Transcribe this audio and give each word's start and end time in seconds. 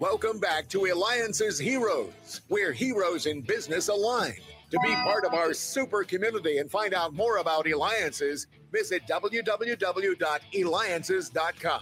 Welcome 0.00 0.40
back 0.40 0.68
to 0.70 0.86
Eliance's 0.86 1.58
Heroes, 1.58 2.40
where 2.48 2.72
heroes 2.72 3.26
in 3.26 3.42
business 3.42 3.88
align. 3.88 4.32
To 4.70 4.78
be 4.82 4.94
part 4.94 5.26
of 5.26 5.34
our 5.34 5.52
super 5.52 6.04
community 6.04 6.56
and 6.56 6.70
find 6.70 6.94
out 6.94 7.12
more 7.12 7.36
about 7.36 7.70
Alliances, 7.70 8.46
visit 8.72 9.02
www.eliances.com. 9.06 11.80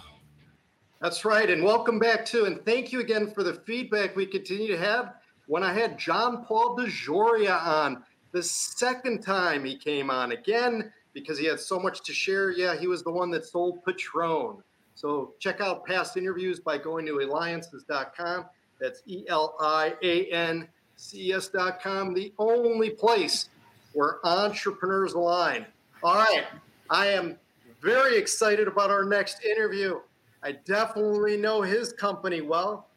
That's 1.00 1.24
right. 1.24 1.48
And 1.48 1.62
welcome 1.62 2.00
back 2.00 2.26
to, 2.26 2.46
and 2.46 2.60
thank 2.64 2.90
you 2.90 2.98
again 2.98 3.30
for 3.30 3.44
the 3.44 3.54
feedback 3.54 4.16
we 4.16 4.26
continue 4.26 4.66
to 4.66 4.78
have. 4.78 5.14
When 5.46 5.62
I 5.62 5.72
had 5.72 5.96
John 5.96 6.44
Paul 6.44 6.76
DeJoria 6.76 7.64
on, 7.64 8.02
the 8.32 8.42
second 8.42 9.20
time 9.20 9.64
he 9.64 9.76
came 9.76 10.10
on 10.10 10.32
again, 10.32 10.92
because 11.14 11.38
he 11.38 11.46
had 11.46 11.60
so 11.60 11.78
much 11.78 12.02
to 12.02 12.12
share. 12.12 12.50
Yeah, 12.50 12.76
he 12.76 12.88
was 12.88 13.04
the 13.04 13.12
one 13.12 13.30
that 13.30 13.46
sold 13.46 13.84
Patron. 13.84 14.64
So 14.98 15.32
check 15.38 15.60
out 15.60 15.86
past 15.86 16.16
interviews 16.16 16.58
by 16.58 16.76
going 16.76 17.06
to 17.06 17.20
eliances.com. 17.20 18.46
That's 18.80 19.00
E 19.06 19.24
L 19.28 19.54
I 19.60 19.94
A 20.02 20.26
N 20.26 20.66
C 20.96 21.32
S 21.32 21.52
S.com, 21.54 22.14
the 22.14 22.32
only 22.36 22.90
place 22.90 23.48
where 23.92 24.18
entrepreneurs 24.26 25.12
align. 25.12 25.66
All 26.02 26.16
right. 26.16 26.46
I 26.90 27.06
am 27.06 27.38
very 27.80 28.18
excited 28.18 28.66
about 28.66 28.90
our 28.90 29.04
next 29.04 29.44
interview. 29.44 30.00
I 30.42 30.50
definitely 30.64 31.36
know 31.36 31.62
his 31.62 31.92
company 31.92 32.40
well. 32.40 32.88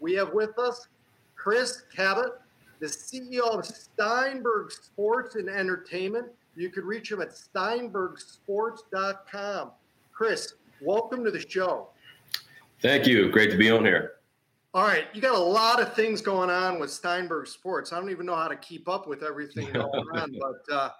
We 0.00 0.12
have 0.16 0.34
with 0.34 0.58
us 0.58 0.88
Chris 1.34 1.84
Cabott, 1.96 2.42
the 2.78 2.88
CEO 2.88 3.58
of 3.58 3.64
Steinberg 3.64 4.70
Sports 4.70 5.36
and 5.36 5.48
Entertainment. 5.48 6.26
You 6.56 6.68
could 6.68 6.84
reach 6.84 7.10
him 7.10 7.22
at 7.22 7.30
steinbergsports.com. 7.30 9.70
Chris, 10.12 10.52
welcome 10.80 11.24
to 11.24 11.30
the 11.30 11.48
show. 11.48 11.88
Thank 12.80 13.06
you. 13.06 13.30
Great 13.30 13.50
to 13.50 13.56
be 13.56 13.70
on 13.70 13.84
here. 13.84 14.12
All 14.74 14.84
right, 14.84 15.06
you 15.14 15.22
got 15.22 15.34
a 15.34 15.38
lot 15.38 15.80
of 15.80 15.94
things 15.94 16.20
going 16.20 16.50
on 16.50 16.78
with 16.78 16.90
Steinberg 16.90 17.46
Sports. 17.46 17.92
I 17.92 17.98
don't 17.98 18.10
even 18.10 18.26
know 18.26 18.36
how 18.36 18.48
to 18.48 18.56
keep 18.56 18.88
up 18.88 19.08
with 19.08 19.22
everything 19.22 19.72
going 19.72 19.86
on. 20.14 20.36
But 20.38 20.74
uh, 20.74 20.90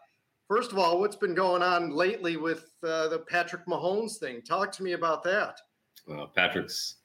first 0.48 0.72
of 0.72 0.78
all, 0.78 0.98
what's 0.98 1.16
been 1.16 1.34
going 1.34 1.62
on 1.62 1.90
lately 1.90 2.36
with 2.36 2.70
uh, 2.82 3.08
the 3.08 3.24
Patrick 3.28 3.66
Mahomes 3.66 4.16
thing? 4.16 4.40
Talk 4.42 4.72
to 4.72 4.82
me 4.82 4.92
about 4.92 5.22
that. 5.24 5.60
Well, 6.06 6.26
Patrick's 6.34 6.96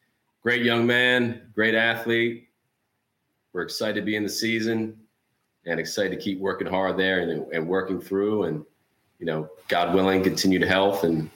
great 0.41 0.63
young 0.63 0.87
man, 0.87 1.51
great 1.53 1.75
athlete. 1.75 2.47
We're 3.51 3.63
excited 3.63 3.99
to 3.99 4.05
be 4.05 4.15
in 4.15 4.23
the 4.23 4.29
season 4.29 4.97
and 5.65 5.79
excited 5.79 6.11
to 6.11 6.17
keep 6.17 6.39
working 6.39 6.67
hard 6.67 6.97
there 6.97 7.19
and, 7.19 7.51
and 7.53 7.67
working 7.67 7.99
through 7.99 8.43
and, 8.43 8.65
you 9.19 9.25
know, 9.25 9.49
God 9.67 9.93
willing, 9.93 10.23
continued 10.23 10.63
health 10.63 11.03
and 11.03 11.29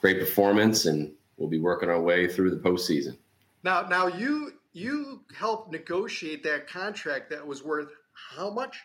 great 0.00 0.18
performance. 0.20 0.86
And 0.86 1.12
we'll 1.36 1.48
be 1.48 1.60
working 1.60 1.88
our 1.88 2.00
way 2.00 2.26
through 2.26 2.50
the 2.50 2.56
postseason. 2.56 3.16
Now, 3.64 3.82
now 3.82 4.06
you 4.06 4.52
you 4.72 5.22
helped 5.36 5.72
negotiate 5.72 6.42
that 6.44 6.68
contract 6.68 7.30
that 7.30 7.46
was 7.46 7.64
worth 7.64 7.88
how 8.12 8.50
much? 8.50 8.78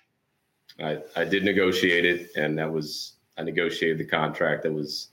I, 0.80 1.00
I 1.16 1.24
did 1.24 1.44
negotiate 1.44 2.06
it, 2.06 2.32
and 2.36 2.58
that 2.58 2.72
was 2.72 3.14
I 3.38 3.44
negotiated 3.44 3.98
the 3.98 4.06
contract 4.06 4.64
that 4.64 4.72
was 4.72 5.10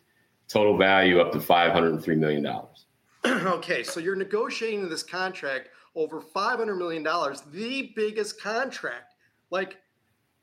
total 0.49 0.77
value 0.77 1.21
up 1.21 1.33
to 1.33 1.41
five 1.41 1.73
hundred 1.73 1.93
and 1.93 2.03
three 2.03 2.17
million 2.17 2.43
dollars. 2.43 2.87
okay, 3.27 3.83
so 3.83 4.01
you're 4.01 4.17
negotiating 4.17 4.89
this 4.89 5.03
contract 5.03 5.69
over 5.95 6.21
five 6.21 6.59
hundred 6.59 6.77
million 6.77 7.03
dollars, 7.03 7.43
the 7.53 7.93
biggest 7.97 8.41
contract. 8.41 9.15
Like, 9.51 9.79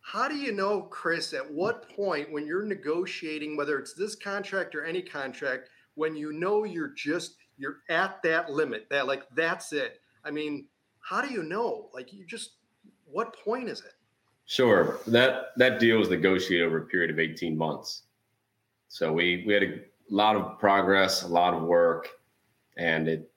how 0.07 0.29
do 0.29 0.37
you 0.37 0.53
know, 0.53 0.83
Chris? 0.83 1.33
At 1.33 1.51
what 1.51 1.89
point, 1.93 2.31
when 2.31 2.47
you're 2.47 2.63
negotiating, 2.63 3.57
whether 3.57 3.77
it's 3.77 3.93
this 3.93 4.15
contract 4.15 4.73
or 4.73 4.85
any 4.85 5.01
contract, 5.01 5.67
when 5.95 6.15
you 6.15 6.31
know 6.31 6.63
you're 6.63 6.93
just 6.95 7.35
you're 7.57 7.79
at 7.89 8.23
that 8.23 8.49
limit, 8.49 8.87
that 8.89 9.05
like 9.05 9.23
that's 9.35 9.73
it. 9.73 9.99
I 10.23 10.31
mean, 10.31 10.67
how 11.01 11.19
do 11.19 11.29
you 11.29 11.43
know? 11.43 11.89
Like, 11.93 12.13
you 12.13 12.25
just 12.25 12.51
what 13.03 13.35
point 13.43 13.67
is 13.67 13.81
it? 13.81 13.95
Sure. 14.45 14.97
That 15.07 15.47
that 15.57 15.77
deal 15.77 15.97
was 15.97 16.09
negotiated 16.09 16.65
over 16.65 16.77
a 16.77 16.85
period 16.85 17.11
of 17.11 17.19
18 17.19 17.57
months. 17.57 18.03
So 18.87 19.11
we 19.11 19.43
we 19.45 19.53
had 19.53 19.63
a 19.63 19.81
lot 20.09 20.37
of 20.37 20.57
progress, 20.57 21.23
a 21.23 21.27
lot 21.27 21.53
of 21.53 21.63
work, 21.63 22.07
and 22.77 23.09
it 23.09 23.29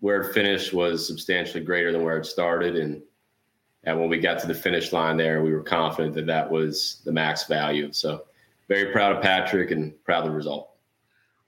where 0.00 0.22
it 0.22 0.34
finished 0.34 0.72
was 0.72 1.06
substantially 1.06 1.62
greater 1.62 1.92
than 1.92 2.02
where 2.02 2.18
it 2.18 2.26
started. 2.26 2.74
And 2.74 3.02
and 3.84 3.98
when 3.98 4.08
we 4.08 4.18
got 4.18 4.38
to 4.40 4.46
the 4.46 4.54
finish 4.54 4.92
line 4.92 5.16
there, 5.16 5.42
we 5.42 5.52
were 5.52 5.62
confident 5.62 6.14
that 6.14 6.26
that 6.26 6.50
was 6.50 7.00
the 7.04 7.12
max 7.12 7.44
value. 7.44 7.92
So 7.92 8.24
very 8.68 8.92
proud 8.92 9.16
of 9.16 9.22
Patrick 9.22 9.70
and 9.70 9.92
proud 10.04 10.24
of 10.24 10.30
the 10.30 10.36
result. 10.36 10.70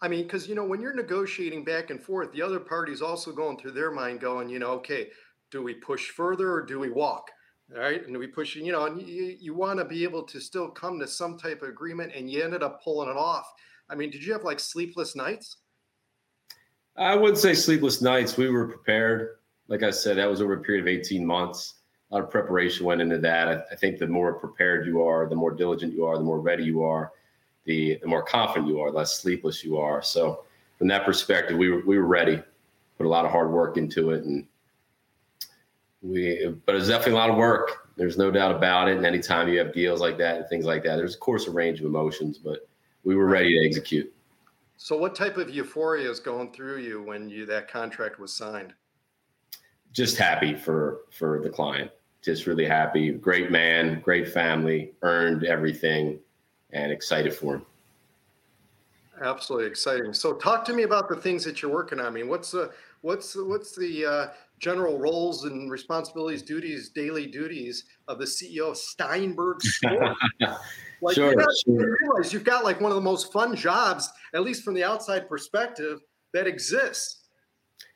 I 0.01 0.09
mean, 0.09 0.23
because 0.23 0.49
you 0.49 0.55
know, 0.55 0.65
when 0.65 0.81
you're 0.81 0.95
negotiating 0.95 1.65
back 1.65 1.91
and 1.91 2.03
forth, 2.03 2.33
the 2.33 2.41
other 2.41 2.61
party's 2.61 3.03
also 3.03 3.33
going 3.33 3.59
through 3.59 3.73
their 3.73 3.91
mind, 3.91 4.21
going, 4.21 4.49
you 4.49 4.59
know, 4.59 4.71
okay, 4.73 5.09
do 5.51 5.63
we 5.63 5.75
push 5.75 6.11
further 6.11 6.53
or 6.53 6.63
do 6.63 6.79
we 6.79 6.91
walk? 6.91 7.31
All 7.75 7.83
right, 7.83 8.05
and 8.05 8.17
we 8.19 8.27
push, 8.27 8.57
you 8.57 8.73
know, 8.73 8.87
and 8.87 9.01
you, 9.01 9.37
you 9.39 9.55
want 9.55 9.79
to 9.79 9.85
be 9.85 10.03
able 10.03 10.25
to 10.25 10.41
still 10.41 10.69
come 10.69 10.99
to 10.99 11.07
some 11.07 11.39
type 11.39 11.63
of 11.63 11.69
agreement, 11.69 12.13
and 12.17 12.29
you 12.29 12.43
ended 12.43 12.65
up 12.65 12.83
pulling 12.83 13.09
it 13.09 13.17
off. 13.17 13.53
I 13.89 13.95
mean, 13.95 14.11
did 14.11 14.25
you 14.25 14.33
have 14.33 14.43
like 14.43 14.59
sleepless 14.59 15.15
nights? 15.15 15.59
I 16.97 17.15
wouldn't 17.15 17.39
say 17.39 17.55
sleepless 17.55 18.03
nights. 18.03 18.37
We 18.37 18.51
were 18.51 18.67
prepared. 18.67 19.37
Like 19.69 19.85
I 19.85 19.91
said, 19.91 20.17
that 20.17 20.29
was 20.29 20.41
over 20.41 20.55
a 20.55 20.61
period 20.61 20.83
of 20.83 20.89
18 20.89 21.25
months. 21.25 21.75
A 22.11 22.15
lot 22.15 22.25
of 22.25 22.31
preparation 22.31 22.87
went 22.87 23.01
into 23.01 23.19
that. 23.19 23.49
I, 23.49 23.63
I 23.73 23.77
think 23.77 23.99
the 23.99 24.07
more 24.07 24.33
prepared 24.35 24.87
you 24.87 25.03
are, 25.03 25.29
the 25.29 25.37
more 25.37 25.53
diligent 25.53 25.93
you 25.93 26.05
are, 26.07 26.17
the 26.19 26.25
more 26.25 26.41
ready 26.41 26.65
you 26.65 26.83
are, 26.83 27.13
the 27.65 27.99
the 28.03 28.09
more 28.09 28.23
confident 28.23 28.69
you 28.69 28.81
are, 28.81 28.91
the 28.91 28.99
less 28.99 29.21
sleepless 29.21 29.63
you 29.65 29.79
are. 29.79 30.03
So 30.03 30.45
from 30.79 30.89
that 30.89 31.05
perspective, 31.05 31.57
we 31.57 31.71
were 31.71 31.83
we 31.87 31.99
were 31.99 32.07
ready. 32.07 32.43
Put 32.99 33.07
a 33.07 33.09
lot 33.09 33.25
of 33.25 33.31
hard 33.31 33.51
work 33.51 33.77
into 33.77 34.11
it, 34.11 34.25
and 34.25 34.47
we. 36.03 36.55
But 36.67 36.75
it's 36.75 36.89
definitely 36.89 37.13
a 37.13 37.17
lot 37.17 37.31
of 37.31 37.37
work. 37.37 37.89
There's 37.97 38.19
no 38.19 38.31
doubt 38.31 38.57
about 38.57 38.89
it. 38.89 38.97
And 38.97 39.07
anytime 39.07 39.49
you 39.49 39.59
have 39.59 39.73
deals 39.73 40.01
like 40.01 40.19
that 40.19 40.37
and 40.37 40.49
things 40.49 40.65
like 40.65 40.83
that, 40.85 40.97
there's 40.97 41.15
of 41.15 41.21
course 41.21 41.47
a 41.47 41.51
range 41.51 41.81
of 41.81 41.87
emotions, 41.87 42.39
but 42.39 42.69
we 43.05 43.15
were 43.15 43.27
ready 43.27 43.59
to 43.59 43.67
execute. 43.67 44.13
So, 44.79 44.97
what 44.97 45.15
type 45.15 45.37
of 45.37 45.51
euphoria 45.51 46.11
is 46.11 46.19
going 46.19 46.53
through 46.53 46.79
you 46.79 47.03
when 47.03 47.29
you 47.29 47.45
that 47.47 47.69
contract 47.69 48.19
was 48.19 48.33
signed? 48.33 48.73
Just 49.93 50.17
happy 50.17 50.55
for 50.55 51.03
for 51.11 51.41
the 51.43 51.51
client. 51.51 51.91
Just 52.23 52.47
really 52.47 52.67
happy. 52.67 53.13
Great 53.13 53.51
man, 53.51 54.01
great 54.01 54.29
family, 54.29 54.93
earned 55.03 55.45
everything, 55.45 56.19
and 56.73 56.93
excited 56.93 57.33
for 57.33 57.57
him. 57.57 57.67
Absolutely 59.23 59.67
exciting. 59.69 60.13
So, 60.13 60.35
talk 60.35 60.65
to 60.67 60.73
me 60.73 60.83
about 60.83 61.09
the 61.09 61.17
things 61.17 61.45
that 61.45 61.61
you're 61.61 61.71
working 61.71 62.01
on. 62.01 62.07
I 62.07 62.11
mean, 62.11 62.29
what's 62.29 62.51
the 62.51 62.73
what's 63.03 63.35
the, 63.35 63.45
what's 63.45 63.77
the 63.77 64.07
uh, 64.07 64.27
general 64.59 64.99
roles 64.99 65.45
and 65.45 65.71
responsibilities, 65.71 66.43
duties, 66.43 66.91
daily 66.91 67.27
duties 67.27 67.85
of 68.09 68.19
the 68.19 68.25
CEO 68.25 68.71
of 68.71 68.77
Steinberg 68.77 69.63
Sports? 69.63 70.21
Like 71.03 71.15
sure, 71.15 71.33
you, 71.33 71.47
sure. 71.65 71.97
realize 72.03 72.33
you've 72.33 72.45
got 72.45 72.65
like 72.65 72.81
one 72.81 72.91
of 72.91 72.95
the 72.97 73.01
most 73.01 73.33
fun 73.33 73.57
jobs, 73.57 74.11
at 74.35 74.43
least 74.43 74.63
from 74.63 74.75
the 74.75 74.85
outside 74.85 75.29
perspective, 75.29 76.01
that 76.35 76.47
exists. 76.47 77.20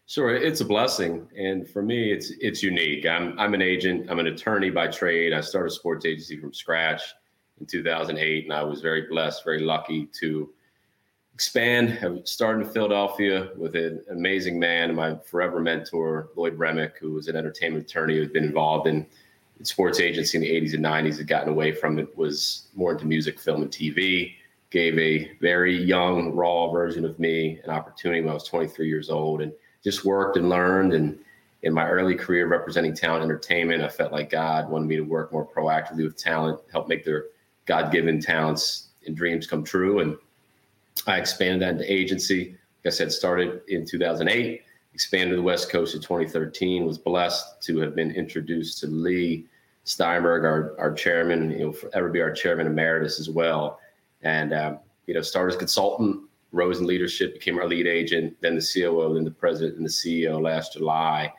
Sure, 0.07 0.35
it's 0.35 0.61
a 0.61 0.65
blessing, 0.67 1.27
and 1.35 1.67
for 1.67 1.83
me, 1.83 2.13
it's 2.13 2.31
it's 2.39 2.63
unique. 2.63 3.07
I'm 3.07 3.39
I'm 3.39 3.55
an 3.55 3.63
agent. 3.63 4.11
I'm 4.11 4.19
an 4.19 4.27
attorney 4.27 4.69
by 4.69 4.89
trade. 4.89 5.33
I 5.33 5.41
started 5.41 5.73
a 5.73 5.75
sports 5.75 6.05
agency 6.05 6.39
from 6.39 6.53
scratch 6.53 7.03
in 7.59 7.65
2008, 7.65 8.45
and 8.45 8.53
I 8.53 8.63
was 8.63 8.83
very 8.83 9.07
blessed, 9.09 9.45
very 9.45 9.61
lucky 9.61 10.07
to 10.21 10.53
expand. 11.33 11.99
I 12.03 12.21
started 12.25 12.67
in 12.67 12.73
Philadelphia 12.73 13.49
with 13.57 13.77
an 13.77 14.03
amazing 14.11 14.59
man, 14.59 14.95
my 14.95 15.17
forever 15.25 15.59
mentor, 15.59 16.29
Lloyd 16.37 16.59
Remick, 16.59 16.99
who 16.99 17.13
was 17.13 17.29
an 17.29 17.37
entertainment 17.37 17.87
attorney 17.87 18.17
who 18.17 18.21
had 18.21 18.33
been 18.33 18.45
involved 18.45 18.87
in 18.87 19.07
sports 19.63 20.01
agency 20.01 20.37
in 20.37 20.43
the 20.43 20.51
80s 20.51 20.75
and 20.75 20.85
90s 20.85 21.17
had 21.17 21.29
gotten 21.29 21.49
away 21.49 21.73
from 21.73 21.99
it, 21.99 22.15
was 22.15 22.69
more 22.75 22.93
into 22.93 23.07
music, 23.07 23.41
film, 23.41 23.63
and 23.63 23.71
TV. 23.71 24.35
Gave 24.69 24.99
a 24.99 25.33
very 25.41 25.75
young, 25.75 26.35
raw 26.35 26.71
version 26.71 27.07
of 27.07 27.19
me 27.19 27.59
an 27.65 27.71
opportunity 27.71 28.21
when 28.21 28.31
I 28.31 28.35
was 28.35 28.45
23 28.45 28.87
years 28.87 29.09
old 29.09 29.41
and 29.41 29.53
just 29.85 30.05
worked 30.05 30.37
and 30.37 30.49
learned. 30.49 30.93
And 30.95 31.19
in 31.63 31.73
my 31.73 31.89
early 31.89 32.15
career 32.15 32.47
representing 32.47 32.95
talent 32.95 33.23
entertainment, 33.23 33.83
I 33.83 33.89
felt 33.89 34.13
like 34.13 34.31
God 34.31 34.69
wanted 34.69 34.89
me 34.89 34.97
to 34.97 35.03
work 35.03 35.33
more 35.33 35.47
proactively 35.47 36.05
with 36.05 36.17
talent, 36.17 36.61
help 36.73 36.89
make 36.89 37.05
their 37.05 37.27
God 37.67 37.93
given 37.93 38.21
talents 38.21 38.89
and 39.07 39.17
dreams 39.17 39.47
come 39.47 39.63
true. 39.63 40.01
And 40.01 40.17
I 41.07 41.19
expanded 41.19 41.63
that 41.63 41.73
into 41.81 41.93
agency. 41.93 42.57
Like 42.85 42.93
I 42.93 42.97
said, 42.97 43.13
started 43.13 43.63
in 43.69 43.87
2008 43.87 44.63
expanded 44.95 45.31
to 45.31 45.37
the 45.37 45.43
West 45.43 45.71
Coast 45.71 45.95
in 45.95 46.01
2013. 46.01 46.87
Was 46.87 46.99
blessed 46.99 47.61
to 47.63 47.79
have 47.79 47.95
been 47.95 48.13
introduced 48.13 48.79
to 48.81 48.87
Leigh 48.87 49.45
Steinberg, 49.83 50.45
our, 50.45 50.75
our 50.79 50.93
chairman, 50.93 51.51
know, 51.59 51.73
forever 51.73 52.09
be 52.09 52.23
our 52.23 52.33
chairman 52.33 52.67
emeritus 52.67 53.19
as 53.19 53.29
well. 53.29 53.81
And, 54.23 54.55
um, 54.55 54.79
you 55.07 55.13
know, 55.13 55.21
started 55.21 55.55
as 55.55 55.59
consultant, 55.59 56.23
rose 56.55 56.81
in 56.81 56.87
leadership, 56.87 57.35
became 57.35 57.59
our 57.59 57.67
lead 57.67 57.87
agent, 57.87 58.37
then 58.41 58.55
the 58.55 58.63
COO, 58.63 59.15
then 59.15 59.25
the 59.25 59.31
president 59.31 59.77
and 59.77 59.85
the 59.85 59.91
CEO 59.91 60.41
last 60.41 60.75
July. 60.75 61.33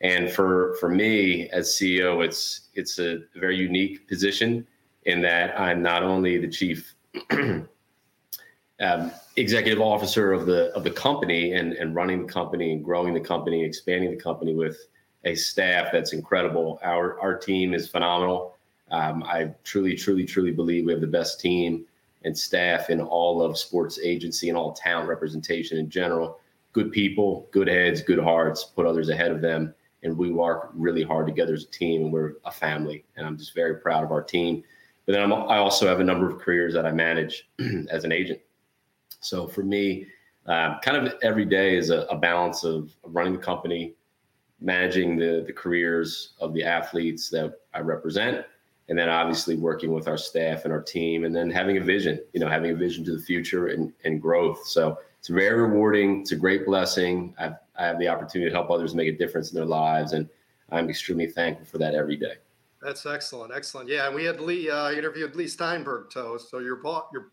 And 0.00 0.30
for, 0.30 0.74
for 0.80 0.88
me 0.88 1.48
as 1.50 1.68
CEO, 1.68 2.24
it's, 2.24 2.68
it's 2.74 2.98
a 2.98 3.20
very 3.34 3.56
unique 3.56 4.08
position 4.08 4.66
in 5.04 5.20
that 5.22 5.58
I'm 5.58 5.82
not 5.82 6.02
only 6.02 6.38
the 6.38 6.48
chief 6.48 6.94
um, 7.30 9.12
executive 9.36 9.80
officer 9.80 10.32
of 10.32 10.46
the 10.46 10.74
of 10.74 10.84
the 10.84 10.90
company 10.90 11.52
and 11.52 11.72
and 11.74 11.94
running 11.94 12.26
the 12.26 12.32
company 12.32 12.72
and 12.72 12.84
growing 12.84 13.14
the 13.14 13.20
company, 13.20 13.64
expanding 13.64 14.10
the 14.10 14.16
company 14.16 14.54
with 14.54 14.76
a 15.24 15.34
staff 15.34 15.88
that's 15.92 16.12
incredible. 16.12 16.78
Our 16.82 17.18
our 17.20 17.36
team 17.36 17.74
is 17.74 17.88
phenomenal. 17.88 18.56
Um, 18.90 19.22
I 19.22 19.52
truly, 19.64 19.94
truly, 19.94 20.24
truly 20.24 20.50
believe 20.50 20.84
we 20.84 20.92
have 20.92 21.00
the 21.00 21.06
best 21.06 21.40
team 21.40 21.86
and 22.24 22.36
staff 22.36 22.90
in 22.90 23.00
all 23.00 23.42
of 23.42 23.58
sports 23.58 23.98
agency 24.02 24.48
and 24.48 24.56
all 24.56 24.72
talent 24.72 25.08
representation 25.08 25.78
in 25.78 25.90
general. 25.90 26.38
Good 26.72 26.92
people, 26.92 27.48
good 27.50 27.68
heads, 27.68 28.00
good 28.00 28.18
hearts, 28.18 28.64
put 28.64 28.86
others 28.86 29.08
ahead 29.08 29.30
of 29.30 29.40
them. 29.40 29.74
And 30.02 30.16
we 30.16 30.32
work 30.32 30.70
really 30.74 31.02
hard 31.02 31.26
together 31.26 31.54
as 31.54 31.64
a 31.64 31.70
team, 31.70 32.02
and 32.02 32.12
we're 32.12 32.34
a 32.44 32.50
family. 32.50 33.04
And 33.16 33.26
I'm 33.26 33.38
just 33.38 33.54
very 33.54 33.76
proud 33.76 34.02
of 34.02 34.10
our 34.10 34.22
team. 34.22 34.64
But 35.06 35.12
then 35.12 35.22
I'm, 35.22 35.32
i 35.32 35.58
also 35.58 35.86
have 35.86 36.00
a 36.00 36.04
number 36.04 36.28
of 36.30 36.40
careers 36.40 36.74
that 36.74 36.86
I 36.86 36.92
manage 36.92 37.48
as 37.90 38.04
an 38.04 38.12
agent. 38.12 38.40
So 39.20 39.46
for 39.46 39.62
me, 39.62 40.06
uh, 40.46 40.80
kind 40.80 41.06
of 41.06 41.14
every 41.22 41.44
day 41.44 41.76
is 41.76 41.90
a, 41.90 42.00
a 42.02 42.16
balance 42.16 42.64
of 42.64 42.90
running 43.04 43.32
the 43.32 43.38
company, 43.38 43.94
managing 44.60 45.16
the 45.16 45.44
the 45.46 45.52
careers 45.52 46.34
of 46.40 46.52
the 46.52 46.64
athletes 46.64 47.28
that 47.30 47.60
I 47.74 47.80
represent, 47.80 48.44
and 48.88 48.98
then 48.98 49.08
obviously 49.08 49.56
working 49.56 49.92
with 49.92 50.08
our 50.08 50.18
staff 50.18 50.64
and 50.64 50.72
our 50.72 50.82
team 50.82 51.24
and 51.24 51.34
then 51.34 51.50
having 51.50 51.78
a 51.78 51.80
vision 51.80 52.20
you 52.32 52.40
know 52.40 52.48
having 52.48 52.70
a 52.70 52.74
vision 52.74 53.04
to 53.04 53.16
the 53.16 53.22
future 53.22 53.68
and, 53.68 53.92
and 54.04 54.20
growth. 54.20 54.66
So 54.66 54.98
it's 55.18 55.28
very 55.28 55.60
rewarding. 55.62 56.20
It's 56.20 56.32
a 56.32 56.36
great 56.36 56.66
blessing. 56.66 57.34
I've, 57.38 57.54
i 57.78 57.86
have 57.86 57.98
the 57.98 58.08
opportunity 58.08 58.50
to 58.50 58.54
help 58.54 58.70
others 58.70 58.94
make 58.94 59.08
a 59.08 59.16
difference 59.16 59.50
in 59.50 59.56
their 59.56 59.64
lives 59.64 60.12
and 60.12 60.28
i'm 60.70 60.90
extremely 60.90 61.26
thankful 61.26 61.64
for 61.66 61.78
that 61.78 61.94
every 61.94 62.16
day. 62.16 62.34
That's 62.82 63.06
excellent 63.06 63.52
excellent. 63.54 63.88
Yeah 63.88 64.06
and 64.06 64.14
we 64.14 64.24
had 64.24 64.40
leigh 64.40 64.68
uh, 64.70 64.90
interviewed 64.90 65.34
leigh 65.36 65.48
steinberg 65.48 66.10
too 66.10 66.38
so 66.38 66.58
your 66.58 66.76
boss 66.76 67.04
your 67.12 67.30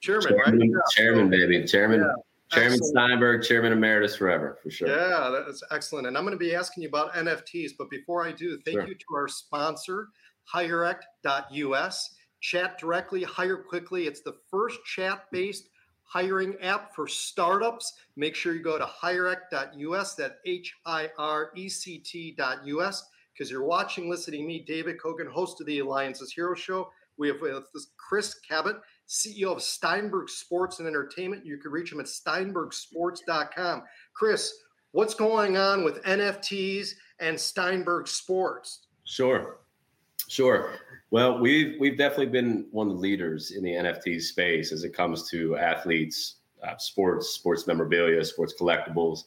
chairman 0.00 0.28
chairman, 0.28 0.72
right? 0.72 0.82
chairman 0.90 1.30
baby 1.30 1.64
chairman. 1.64 2.00
Yeah. 2.00 2.22
Chairman 2.50 2.74
excellent. 2.74 2.92
Steinberg, 2.92 3.42
Chairman 3.42 3.72
Emeritus 3.72 4.16
forever, 4.16 4.58
for 4.62 4.70
sure. 4.70 4.88
Yeah, 4.88 5.42
that's 5.46 5.62
excellent. 5.70 6.06
And 6.06 6.16
I'm 6.16 6.24
going 6.24 6.32
to 6.32 6.38
be 6.38 6.54
asking 6.54 6.82
you 6.82 6.88
about 6.88 7.12
NFTs, 7.14 7.72
but 7.78 7.90
before 7.90 8.26
I 8.26 8.32
do, 8.32 8.58
thank 8.64 8.78
sure. 8.78 8.88
you 8.88 8.94
to 8.94 9.04
our 9.14 9.28
sponsor, 9.28 10.08
hirect.us. 10.44 12.14
Chat 12.40 12.78
directly, 12.78 13.24
hire 13.24 13.56
quickly. 13.56 14.06
It's 14.06 14.20
the 14.20 14.36
first 14.50 14.78
chat 14.84 15.24
based 15.32 15.68
hiring 16.04 16.56
app 16.62 16.94
for 16.94 17.06
startups. 17.06 17.94
Make 18.16 18.34
sure 18.34 18.54
you 18.54 18.62
go 18.62 18.78
to 18.78 18.86
hirect.us, 18.86 20.14
that 20.14 20.38
H 20.46 20.74
I 20.86 21.10
R 21.18 21.50
E 21.56 21.68
C 21.68 21.98
T.us, 21.98 23.04
because 23.32 23.50
you're 23.50 23.64
watching, 23.64 24.08
listening 24.08 24.46
me, 24.46 24.64
David 24.66 25.00
Cogan, 25.00 25.26
host 25.26 25.60
of 25.60 25.66
the 25.66 25.78
Eliances 25.78 26.32
Hero 26.32 26.54
Show. 26.54 26.90
We 27.18 27.28
have 27.28 27.40
with 27.40 27.64
this 27.74 27.88
Chris 27.96 28.38
Cabott, 28.48 28.80
CEO 29.08 29.52
of 29.52 29.62
Steinberg 29.62 30.28
Sports 30.28 30.78
and 30.78 30.88
Entertainment. 30.88 31.46
You 31.46 31.56
can 31.56 31.70
reach 31.70 31.92
him 31.92 32.00
at 32.00 32.06
steinbergsports.com. 32.06 33.82
Chris, 34.14 34.52
what's 34.92 35.14
going 35.14 35.56
on 35.56 35.84
with 35.84 36.02
NFTs 36.04 36.90
and 37.20 37.38
Steinberg 37.38 38.06
Sports? 38.06 38.86
Sure. 39.04 39.58
Sure. 40.28 40.72
Well, 41.10 41.38
we've 41.38 41.80
we've 41.80 41.96
definitely 41.96 42.26
been 42.26 42.66
one 42.70 42.88
of 42.88 42.96
the 42.96 43.00
leaders 43.00 43.52
in 43.52 43.64
the 43.64 43.70
NFT 43.70 44.20
space 44.20 44.72
as 44.72 44.84
it 44.84 44.90
comes 44.90 45.28
to 45.30 45.56
athletes, 45.56 46.36
uh, 46.62 46.76
sports, 46.76 47.28
sports 47.30 47.66
memorabilia, 47.66 48.22
sports 48.22 48.54
collectibles. 48.60 49.24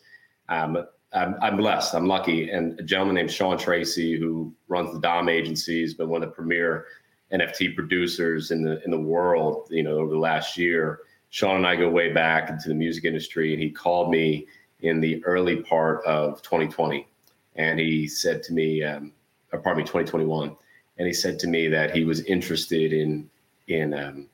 Um, 0.47 0.85
I'm, 1.13 1.35
I'm, 1.41 1.57
blessed. 1.57 1.93
I'm 1.93 2.07
lucky. 2.07 2.51
And 2.51 2.79
a 2.79 2.83
gentleman 2.83 3.15
named 3.15 3.31
Sean 3.31 3.57
Tracy, 3.57 4.17
who 4.17 4.53
runs 4.67 4.93
the 4.93 4.99
Dom 4.99 5.27
Agency, 5.27 5.81
has 5.81 5.93
been 5.93 6.07
one 6.07 6.23
of 6.23 6.29
the 6.29 6.35
premier 6.35 6.85
NFT 7.33 7.75
producers 7.75 8.51
in 8.51 8.63
the 8.63 8.83
in 8.83 8.91
the 8.91 8.99
world. 8.99 9.67
You 9.69 9.83
know, 9.83 9.97
over 9.99 10.11
the 10.11 10.19
last 10.19 10.57
year, 10.57 11.01
Sean 11.29 11.57
and 11.57 11.67
I 11.67 11.75
go 11.75 11.89
way 11.89 12.11
back 12.11 12.49
into 12.49 12.69
the 12.69 12.75
music 12.75 13.05
industry, 13.05 13.53
and 13.53 13.61
he 13.61 13.69
called 13.69 14.11
me 14.11 14.47
in 14.81 14.99
the 14.99 15.23
early 15.25 15.57
part 15.57 16.03
of 16.05 16.41
2020, 16.41 17.07
and 17.55 17.79
he 17.79 18.07
said 18.07 18.41
to 18.43 18.53
me, 18.53 18.83
um, 18.83 19.13
or 19.53 19.59
pardon 19.59 19.83
me, 19.83 19.83
2021 19.83 20.55
and 21.01 21.07
he 21.07 21.13
said 21.13 21.39
to 21.39 21.47
me 21.47 21.67
that 21.67 21.95
he 21.95 22.03
was 22.03 22.21
interested 22.25 22.93
in 22.93 23.27
in 23.67 23.91
um, 23.93 24.27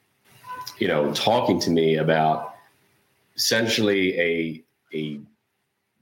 you 0.80 0.88
know 0.90 1.14
talking 1.14 1.62
to 1.62 1.70
me 1.70 1.96
about 1.96 2.56
essentially 3.38 4.20
a 4.20 4.64
a 4.94 5.22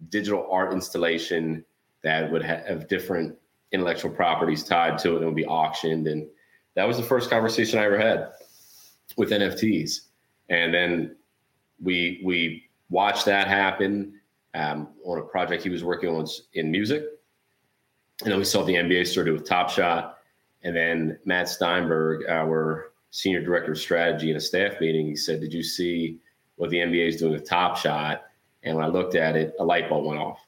digital 0.09 0.47
art 0.51 0.73
installation 0.73 1.63
that 2.03 2.31
would 2.31 2.43
have 2.43 2.87
different 2.87 3.37
intellectual 3.71 4.09
properties 4.09 4.63
tied 4.63 4.97
to 4.97 5.13
it 5.13 5.17
and 5.17 5.25
would 5.25 5.35
be 5.35 5.45
auctioned 5.45 6.07
and 6.07 6.27
that 6.75 6.87
was 6.87 6.97
the 6.97 7.03
first 7.03 7.29
conversation 7.29 7.79
I 7.79 7.85
ever 7.85 7.97
had 7.97 8.31
with 9.17 9.31
NFTs 9.31 10.01
and 10.49 10.73
then 10.73 11.15
we 11.81 12.21
we 12.23 12.63
watched 12.89 13.25
that 13.25 13.47
happen 13.47 14.13
um, 14.53 14.89
on 15.03 15.17
a 15.17 15.23
project 15.23 15.63
he 15.63 15.69
was 15.69 15.83
working 15.83 16.09
on 16.09 16.25
in 16.53 16.71
music 16.71 17.03
and 18.21 18.31
then 18.31 18.39
we 18.39 18.45
saw 18.45 18.63
the 18.63 18.75
NBA 18.75 19.07
started 19.07 19.33
with 19.33 19.47
Top 19.47 19.69
Shot 19.69 20.15
and 20.65 20.75
then 20.75 21.19
Matt 21.25 21.47
Steinberg, 21.47 22.27
our 22.27 22.91
senior 23.11 23.41
director 23.41 23.73
of 23.73 23.77
strategy 23.77 24.31
in 24.31 24.35
a 24.35 24.41
staff 24.41 24.81
meeting, 24.81 25.05
he 25.05 25.15
said, 25.15 25.39
Did 25.39 25.53
you 25.53 25.61
see 25.61 26.19
what 26.55 26.71
the 26.71 26.77
NBA 26.77 27.07
is 27.07 27.17
doing 27.17 27.33
with 27.33 27.47
Top 27.47 27.77
Shot? 27.77 28.23
And 28.63 28.75
when 28.75 28.83
I 28.83 28.87
looked 28.87 29.13
at 29.13 29.35
it, 29.35 29.53
a 29.59 29.63
light 29.63 29.87
bulb 29.87 30.05
went 30.05 30.19
off. 30.19 30.39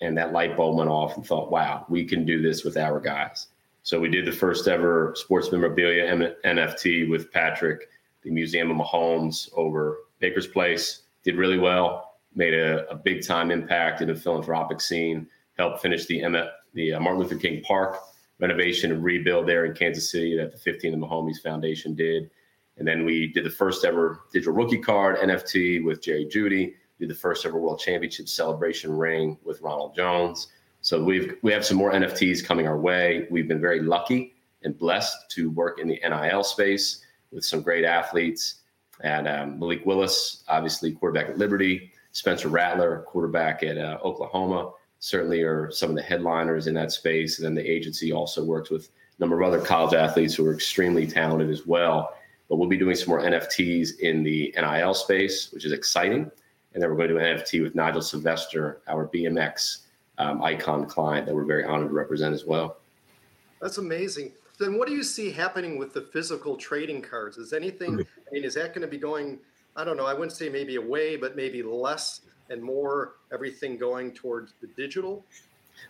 And 0.00 0.18
that 0.18 0.32
light 0.32 0.56
bulb 0.56 0.76
went 0.76 0.90
off 0.90 1.16
and 1.16 1.24
thought, 1.24 1.52
wow, 1.52 1.86
we 1.88 2.04
can 2.04 2.26
do 2.26 2.42
this 2.42 2.64
with 2.64 2.76
our 2.76 2.98
guys. 2.98 3.46
So 3.82 3.98
we 3.98 4.08
did 4.08 4.26
the 4.26 4.32
first 4.32 4.68
ever 4.68 5.14
sports 5.16 5.50
memorabilia 5.50 6.04
M- 6.04 6.34
NFT 6.44 7.08
with 7.08 7.32
Patrick, 7.32 7.88
the 8.22 8.30
Museum 8.30 8.70
of 8.70 8.76
Mahomes 8.76 9.48
over 9.54 9.98
Baker's 10.18 10.46
Place. 10.46 11.02
Did 11.24 11.36
really 11.36 11.58
well, 11.58 12.14
made 12.34 12.54
a, 12.54 12.88
a 12.90 12.94
big 12.94 13.26
time 13.26 13.50
impact 13.50 14.00
in 14.00 14.08
the 14.08 14.14
philanthropic 14.14 14.80
scene, 14.80 15.26
helped 15.56 15.82
finish 15.82 16.06
the, 16.06 16.22
M- 16.22 16.48
the 16.74 16.94
uh, 16.94 17.00
Martin 17.00 17.22
Luther 17.22 17.36
King 17.36 17.62
Park 17.62 17.98
renovation 18.38 18.90
and 18.90 19.04
rebuild 19.04 19.46
there 19.46 19.66
in 19.66 19.74
Kansas 19.74 20.10
City 20.10 20.36
that 20.36 20.52
the 20.52 20.58
15 20.58 20.94
of 20.94 21.00
Mahomes 21.00 21.40
Foundation 21.42 21.94
did. 21.94 22.30
And 22.78 22.88
then 22.88 23.04
we 23.04 23.26
did 23.28 23.44
the 23.44 23.50
first 23.50 23.84
ever 23.84 24.22
digital 24.32 24.54
rookie 24.54 24.78
card 24.78 25.16
NFT 25.18 25.84
with 25.84 26.02
Jerry 26.02 26.24
Jeudy, 26.24 26.74
Did 26.98 27.10
the 27.10 27.14
first 27.14 27.44
ever 27.44 27.58
World 27.58 27.78
Championship 27.78 28.28
celebration 28.28 28.96
ring 28.96 29.38
with 29.44 29.60
Ronald 29.60 29.94
Jones. 29.94 30.48
So 30.82 31.02
we've 31.02 31.36
we 31.42 31.52
have 31.52 31.64
some 31.64 31.76
more 31.76 31.92
NFTs 31.92 32.44
coming 32.44 32.66
our 32.66 32.78
way. 32.78 33.26
We've 33.30 33.48
been 33.48 33.60
very 33.60 33.80
lucky 33.80 34.34
and 34.62 34.76
blessed 34.78 35.30
to 35.30 35.50
work 35.50 35.78
in 35.78 35.88
the 35.88 36.00
NIL 36.02 36.44
space 36.44 37.04
with 37.32 37.44
some 37.44 37.62
great 37.62 37.84
athletes. 37.84 38.56
And 39.02 39.28
um, 39.28 39.58
Malik 39.58 39.84
Willis, 39.86 40.44
obviously 40.48 40.92
quarterback 40.92 41.30
at 41.30 41.38
Liberty. 41.38 41.92
Spencer 42.12 42.48
Rattler, 42.48 43.04
quarterback 43.06 43.62
at 43.62 43.78
uh, 43.78 43.98
Oklahoma 44.02 44.72
certainly 45.00 45.42
are 45.42 45.70
some 45.70 45.90
of 45.90 45.96
the 45.96 46.02
headliners 46.02 46.66
in 46.66 46.74
that 46.74 46.92
space. 46.92 47.38
And 47.38 47.46
then 47.46 47.54
the 47.54 47.68
agency 47.68 48.12
also 48.12 48.44
works 48.44 48.70
with 48.70 48.90
a 49.18 49.20
number 49.20 49.40
of 49.40 49.46
other 49.46 49.64
college 49.64 49.94
athletes 49.94 50.34
who 50.34 50.46
are 50.46 50.54
extremely 50.54 51.06
talented 51.06 51.50
as 51.50 51.66
well. 51.66 52.14
But 52.48 52.56
we'll 52.56 52.68
be 52.68 52.76
doing 52.76 52.96
some 52.96 53.08
more 53.08 53.22
NFTs 53.22 53.98
in 54.00 54.22
the 54.22 54.54
NIL 54.56 54.94
space, 54.94 55.50
which 55.52 55.64
is 55.64 55.72
exciting. 55.72 56.30
And 56.72 56.82
then 56.82 56.90
we're 56.90 56.96
going 56.96 57.08
to 57.08 57.14
do 57.14 57.20
an 57.20 57.38
NFT 57.38 57.62
with 57.62 57.74
Nigel 57.74 58.02
Sylvester, 58.02 58.82
our 58.88 59.08
BMX 59.08 59.78
um, 60.20 60.42
icon 60.42 60.86
client 60.86 61.26
that 61.26 61.34
we're 61.34 61.44
very 61.44 61.64
honored 61.64 61.88
to 61.88 61.94
represent 61.94 62.34
as 62.34 62.44
well. 62.44 62.76
That's 63.60 63.78
amazing. 63.78 64.32
Then 64.58 64.78
what 64.78 64.86
do 64.86 64.94
you 64.94 65.02
see 65.02 65.30
happening 65.30 65.78
with 65.78 65.94
the 65.94 66.02
physical 66.02 66.56
trading 66.56 67.00
cards? 67.00 67.38
Is 67.38 67.54
anything, 67.54 67.94
I 68.00 68.30
mean, 68.30 68.44
is 68.44 68.54
that 68.54 68.74
going 68.74 68.82
to 68.82 68.88
be 68.88 68.98
going, 68.98 69.38
I 69.74 69.84
don't 69.84 69.96
know, 69.96 70.06
I 70.06 70.12
wouldn't 70.12 70.32
say 70.32 70.50
maybe 70.50 70.76
away, 70.76 71.16
but 71.16 71.34
maybe 71.34 71.62
less 71.62 72.20
and 72.50 72.62
more 72.62 73.14
everything 73.32 73.78
going 73.78 74.12
towards 74.12 74.52
the 74.60 74.66
digital? 74.76 75.24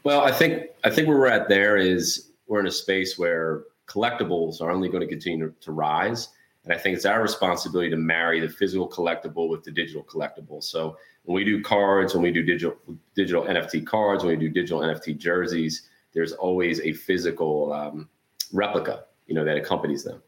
Well, 0.05 0.21
I 0.21 0.31
think 0.31 0.69
I 0.85 0.91
think 0.91 1.09
where 1.09 1.19
we're 1.19 1.27
at 1.27 1.49
there 1.49 1.77
is 1.77 2.31
we're 2.47 2.61
in 2.61 2.69
a 2.69 2.71
space 2.71 3.19
where 3.19 3.65
collectibles 3.89 4.61
are 4.61 4.71
only 4.71 4.89
going 4.89 5.01
to 5.01 5.09
continue 5.09 5.53
to 5.61 5.73
rise. 5.73 6.29
And 6.65 6.73
I 6.75 6.79
think 6.79 6.97
it's 6.97 7.07
our 7.07 7.23
responsibility 7.23 7.91
to 7.91 7.97
marry 7.97 8.41
the 8.41 8.49
physical 8.49 8.89
collectible 8.89 9.49
with 9.49 9.65
the 9.65 9.71
digital 9.71 10.05
collectible. 10.05 10.63
So 10.63 10.97
when 11.25 11.35
we 11.35 11.45
do 11.45 11.63
cards, 11.63 12.15
when 12.15 12.23
we 12.23 12.33
do 12.33 12.43
digital 12.43 12.77
digital 13.15 13.45
NFT 13.45 13.87
cards, 13.87 14.25
when 14.25 14.39
we 14.39 14.47
do 14.47 14.53
digital 14.53 14.81
NFT 14.81 15.17
jerseys, 15.17 15.89
there's 16.13 16.33
always 16.33 16.81
a 16.81 16.93
physical 16.93 17.73
um, 17.73 18.09
replica, 18.53 19.05
you 19.27 19.35
know, 19.35 19.45
that 19.45 19.57
accompanies 19.57 20.05
them. 20.05 20.23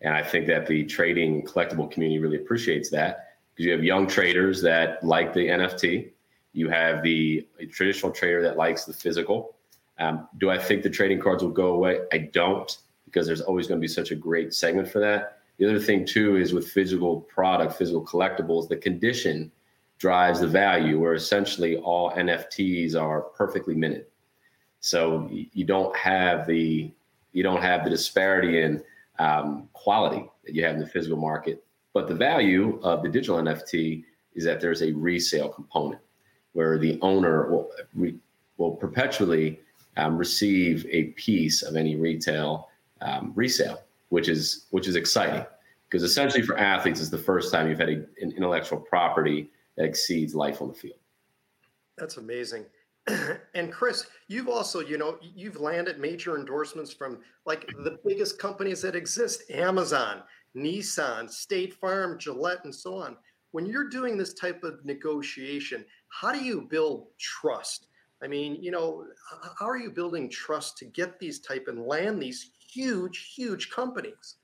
And 0.00 0.14
I 0.14 0.22
think 0.22 0.46
that 0.48 0.66
the 0.66 0.84
trading 0.84 1.42
collectible 1.44 1.90
community 1.90 2.18
really 2.18 2.36
appreciates 2.36 2.90
that 2.90 3.38
because 3.54 3.66
you 3.66 3.72
have 3.72 3.84
young 3.84 4.06
traders 4.06 4.60
that 4.62 5.02
like 5.02 5.32
the 5.32 5.46
NFT. 5.46 6.10
You 6.52 6.68
have 6.68 7.02
the 7.02 7.46
traditional 7.70 8.12
trader 8.12 8.42
that 8.42 8.56
likes 8.56 8.84
the 8.84 8.92
physical. 8.92 9.56
Um, 9.98 10.28
do 10.38 10.50
I 10.50 10.58
think 10.58 10.82
the 10.82 10.90
trading 10.90 11.20
cards 11.20 11.42
will 11.42 11.50
go 11.50 11.68
away? 11.68 12.00
I 12.12 12.18
don't, 12.18 12.76
because 13.04 13.26
there's 13.26 13.40
always 13.40 13.66
going 13.66 13.80
to 13.80 13.82
be 13.82 13.88
such 13.88 14.10
a 14.10 14.14
great 14.14 14.52
segment 14.52 14.88
for 14.88 15.00
that. 15.00 15.38
The 15.58 15.68
other 15.68 15.80
thing 15.80 16.06
too 16.06 16.36
is 16.36 16.52
with 16.52 16.68
physical 16.68 17.22
product, 17.22 17.74
physical 17.74 18.04
collectibles, 18.04 18.68
the 18.68 18.76
condition 18.76 19.50
drives 19.98 20.40
the 20.40 20.46
value. 20.46 21.00
Where 21.00 21.14
essentially 21.14 21.76
all 21.78 22.10
NFTs 22.12 22.94
are 22.94 23.22
perfectly 23.22 23.74
minted, 23.74 24.06
so 24.80 25.28
you 25.30 25.64
don't 25.64 25.96
have 25.96 26.46
the 26.46 26.92
you 27.32 27.42
don't 27.42 27.62
have 27.62 27.84
the 27.84 27.90
disparity 27.90 28.62
in 28.62 28.82
um, 29.18 29.68
quality 29.72 30.28
that 30.44 30.54
you 30.54 30.64
have 30.64 30.74
in 30.74 30.80
the 30.80 30.86
physical 30.86 31.18
market. 31.18 31.64
But 31.92 32.08
the 32.08 32.14
value 32.14 32.78
of 32.82 33.02
the 33.02 33.08
digital 33.08 33.36
NFT 33.36 34.04
is 34.34 34.44
that 34.44 34.60
there's 34.60 34.82
a 34.82 34.92
resale 34.92 35.48
component 35.48 36.00
where 36.52 36.78
the 36.78 36.98
owner 37.02 37.50
will, 37.50 37.70
will 38.56 38.72
perpetually 38.72 39.60
um, 39.96 40.16
receive 40.16 40.86
a 40.90 41.04
piece 41.12 41.62
of 41.62 41.76
any 41.76 41.96
retail 41.96 42.68
um, 43.00 43.32
resale, 43.34 43.82
which 44.08 44.28
is 44.28 44.66
which 44.70 44.86
is 44.86 44.96
exciting 44.96 45.44
because 45.88 46.02
essentially 46.02 46.42
for 46.42 46.58
athletes, 46.58 47.00
it's 47.00 47.10
the 47.10 47.18
first 47.18 47.52
time 47.52 47.68
you've 47.68 47.78
had 47.78 47.88
a, 47.88 48.04
an 48.20 48.32
intellectual 48.36 48.78
property 48.78 49.50
that 49.76 49.84
exceeds 49.84 50.34
life 50.34 50.60
on 50.60 50.68
the 50.68 50.74
field. 50.74 50.98
That's 51.96 52.16
amazing. 52.16 52.64
and 53.54 53.72
Chris, 53.72 54.06
you've 54.26 54.48
also, 54.48 54.80
you 54.80 54.98
know, 54.98 55.18
you've 55.22 55.60
landed 55.60 55.98
major 55.98 56.36
endorsements 56.36 56.92
from 56.92 57.18
like 57.44 57.66
the 57.84 57.98
biggest 58.04 58.38
companies 58.38 58.82
that 58.82 58.96
exist, 58.96 59.48
Amazon, 59.50 60.22
Nissan, 60.56 61.30
State 61.30 61.74
Farm, 61.74 62.18
Gillette, 62.18 62.64
and 62.64 62.74
so 62.74 62.96
on. 62.96 63.16
When 63.52 63.64
you're 63.64 63.88
doing 63.88 64.18
this 64.18 64.34
type 64.34 64.64
of 64.64 64.84
negotiation, 64.84 65.84
how 66.08 66.32
do 66.32 66.42
you 66.42 66.62
build 66.62 67.06
trust? 67.18 67.86
I 68.22 68.26
mean, 68.26 68.56
you 68.62 68.70
know, 68.70 69.04
how 69.58 69.68
are 69.68 69.78
you 69.78 69.90
building 69.90 70.28
trust 70.28 70.78
to 70.78 70.84
get 70.86 71.18
these 71.18 71.38
type 71.40 71.66
and 71.68 71.86
land 71.86 72.20
these 72.20 72.50
huge, 72.76 73.32
huge 73.34 73.70
companies? 73.70 74.36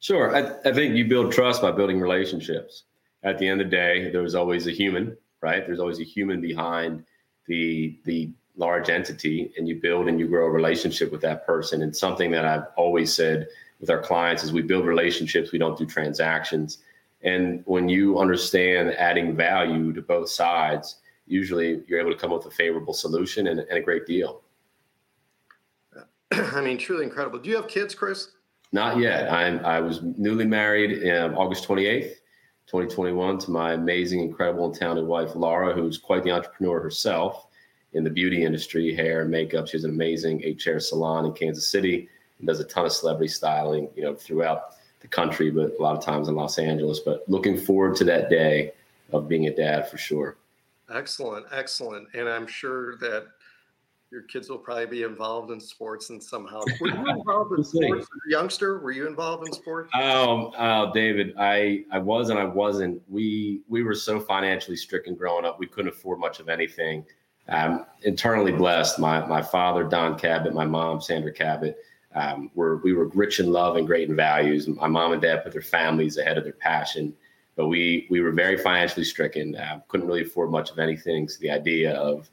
Sure. 0.00 0.34
I, 0.34 0.68
I 0.68 0.72
think 0.72 0.96
you 0.96 1.06
build 1.06 1.32
trust 1.32 1.62
by 1.62 1.72
building 1.72 2.00
relationships. 2.00 2.84
At 3.22 3.38
the 3.38 3.48
end 3.48 3.60
of 3.60 3.70
the 3.70 3.76
day, 3.76 4.10
there's 4.10 4.34
always 4.34 4.66
a 4.66 4.70
human, 4.70 5.16
right? 5.42 5.66
There's 5.66 5.80
always 5.80 6.00
a 6.00 6.04
human 6.04 6.40
behind 6.40 7.04
the 7.46 7.98
the 8.04 8.30
large 8.56 8.90
entity, 8.90 9.52
and 9.56 9.66
you 9.68 9.76
build 9.76 10.08
and 10.08 10.18
you 10.20 10.26
grow 10.26 10.46
a 10.46 10.50
relationship 10.50 11.10
with 11.10 11.20
that 11.22 11.46
person. 11.46 11.82
And 11.82 11.96
something 11.96 12.30
that 12.32 12.44
I've 12.44 12.66
always 12.76 13.12
said 13.12 13.48
with 13.80 13.90
our 13.90 14.02
clients 14.02 14.44
is 14.44 14.52
we 14.52 14.62
build 14.62 14.86
relationships, 14.86 15.52
we 15.52 15.58
don't 15.58 15.78
do 15.78 15.86
transactions. 15.86 16.78
And 17.22 17.62
when 17.66 17.88
you 17.88 18.18
understand 18.18 18.90
adding 18.92 19.36
value 19.36 19.92
to 19.92 20.02
both 20.02 20.28
sides, 20.30 20.96
usually 21.26 21.82
you're 21.86 22.00
able 22.00 22.12
to 22.12 22.18
come 22.18 22.32
up 22.32 22.44
with 22.44 22.52
a 22.52 22.56
favorable 22.56 22.92
solution 22.92 23.46
and, 23.46 23.60
and 23.60 23.78
a 23.78 23.82
great 23.82 24.06
deal. 24.06 24.42
I 26.32 26.60
mean, 26.60 26.78
truly 26.78 27.04
incredible. 27.04 27.38
Do 27.38 27.50
you 27.50 27.56
have 27.56 27.68
kids, 27.68 27.94
Chris? 27.94 28.28
Not 28.72 28.98
yet. 28.98 29.32
I'm, 29.32 29.64
I 29.64 29.80
was 29.80 30.00
newly 30.02 30.46
married 30.46 31.08
um, 31.10 31.36
August 31.36 31.66
28th, 31.66 32.14
2021, 32.66 33.38
to 33.38 33.50
my 33.50 33.72
amazing, 33.72 34.20
incredible, 34.20 34.66
and 34.66 34.74
talented 34.74 35.06
wife 35.06 35.34
Laura, 35.34 35.74
who's 35.74 35.98
quite 35.98 36.22
the 36.22 36.30
entrepreneur 36.30 36.80
herself 36.80 37.46
in 37.94 38.04
the 38.04 38.10
beauty 38.10 38.44
industry, 38.44 38.94
hair 38.94 39.22
and 39.22 39.30
makeup. 39.30 39.66
She 39.66 39.76
has 39.76 39.84
an 39.84 39.90
amazing 39.90 40.42
eight-chair 40.44 40.78
salon 40.78 41.26
in 41.26 41.32
Kansas 41.32 41.66
City 41.66 42.08
and 42.38 42.46
does 42.46 42.60
a 42.60 42.64
ton 42.64 42.86
of 42.86 42.92
celebrity 42.92 43.28
styling, 43.28 43.88
you 43.96 44.02
know, 44.04 44.14
throughout 44.14 44.76
the 45.00 45.08
country, 45.08 45.50
but 45.50 45.74
a 45.76 45.82
lot 45.82 45.96
of 45.96 46.04
times 46.04 46.28
in 46.28 46.36
Los 46.36 46.58
Angeles. 46.58 47.00
But 47.00 47.24
looking 47.28 47.56
forward 47.56 47.96
to 47.96 48.04
that 48.04 48.30
day 48.30 48.72
of 49.12 49.28
being 49.28 49.48
a 49.48 49.54
dad 49.54 49.90
for 49.90 49.98
sure. 49.98 50.36
Excellent, 50.92 51.46
excellent, 51.52 52.08
and 52.14 52.28
I'm 52.28 52.46
sure 52.46 52.96
that 52.98 53.26
your 54.10 54.22
kids 54.22 54.50
will 54.50 54.58
probably 54.58 54.86
be 54.86 55.02
involved 55.04 55.52
in 55.52 55.60
sports 55.60 56.10
and 56.10 56.22
somehow. 56.22 56.62
Were 56.80 56.88
you 56.88 57.08
involved 57.10 57.56
in 57.56 57.62
sports 57.62 58.08
youngster? 58.26 58.78
Were 58.80 58.90
you 58.90 59.06
involved 59.06 59.46
in 59.46 59.52
sports? 59.52 59.90
Um, 59.94 60.50
oh, 60.58 60.90
David, 60.92 61.34
I 61.38 61.84
I 61.92 61.98
was 61.98 62.30
and 62.30 62.38
I 62.38 62.44
wasn't. 62.44 63.00
We 63.08 63.60
we 63.68 63.82
were 63.82 63.94
so 63.94 64.18
financially 64.18 64.76
stricken 64.76 65.14
growing 65.14 65.44
up, 65.44 65.58
we 65.58 65.66
couldn't 65.66 65.90
afford 65.90 66.18
much 66.18 66.40
of 66.40 66.48
anything. 66.48 67.04
Um, 67.48 67.86
internally 68.02 68.52
blessed. 68.52 68.98
My 68.98 69.24
my 69.26 69.42
father 69.42 69.84
Don 69.84 70.18
Cabott, 70.18 70.52
my 70.52 70.66
mom 70.66 71.00
Sandra 71.00 71.32
Cabott. 71.32 71.74
Um, 72.12 72.50
were 72.56 72.78
we 72.78 72.92
were 72.92 73.06
rich 73.08 73.38
in 73.38 73.52
love 73.52 73.76
and 73.76 73.86
great 73.86 74.08
in 74.08 74.16
values. 74.16 74.66
My 74.66 74.88
mom 74.88 75.12
and 75.12 75.22
dad 75.22 75.44
put 75.44 75.52
their 75.52 75.62
families 75.62 76.18
ahead 76.18 76.36
of 76.36 76.42
their 76.42 76.54
passion, 76.54 77.14
but 77.54 77.68
we 77.68 78.08
we 78.10 78.20
were 78.20 78.32
very 78.32 78.58
financially 78.58 79.04
stricken. 79.04 79.54
Uh, 79.54 79.80
couldn't 79.86 80.08
really 80.08 80.22
afford 80.22 80.50
much 80.50 80.72
of 80.72 80.80
anything. 80.80 81.28
So 81.28 81.38
the 81.40 81.50
idea 81.52 81.94
of 81.94 82.28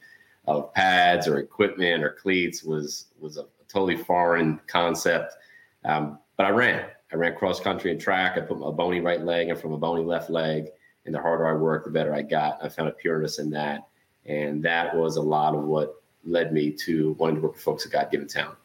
of 0.48 0.74
pads 0.74 1.27
or 1.27 1.39
equipment 1.39 2.04
or 2.04 2.12
cleats 2.12 2.63
was 2.63 3.08
was 3.20 3.38
a 3.38 3.46
totally 3.68 3.98
foreign 3.98 4.60
concept. 4.68 5.36
Um, 5.84 6.20
but 6.38 6.46
I 6.46 6.50
ran. 6.50 6.86
I 7.12 7.16
ran 7.16 7.36
cross 7.36 7.60
country 7.60 7.92
and 7.92 8.00
track. 8.00 8.38
I 8.38 8.42
put 8.42 8.60
my 8.60 8.72
bony 8.72 9.00
right 9.00 9.22
leg 9.22 9.50
and 9.50 9.60
from 9.60 9.74
a 9.74 9.77
bony 9.77 10.04
left 10.04 10.30
leg. 10.30 10.70
And 11.06 11.13
the 11.13 11.22
harder 11.22 11.48
I 11.48 11.54
worked, 11.54 11.86
the 11.86 11.92
better 11.92 12.13
I 12.13 12.22
got. 12.22 12.63
I 12.63 12.68
found 12.68 12.89
a 12.89 12.92
pureness 12.92 13.39
in 13.39 13.50
that, 13.51 13.88
and 14.25 14.62
that 14.63 14.94
was 14.94 15.16
a 15.16 15.22
lot 15.22 15.56
of 15.56 15.63
what 15.63 16.01
led 16.25 16.51
me 16.51 16.72
to 16.72 17.13
wanting 17.13 17.38
to 17.38 17.42
work 17.42 17.54
with 17.54 17.62
folks 17.62 17.86
at 17.86 17.94
God 17.94 18.12
Given 18.12 18.27
Talent. 18.27 18.58